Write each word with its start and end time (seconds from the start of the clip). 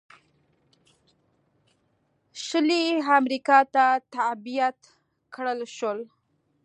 شلي 2.45 2.81
امریکا 3.19 3.59
ته 3.73 3.85
تبعید 4.13 4.77
کړل 5.33 5.59
شول. 5.77 5.99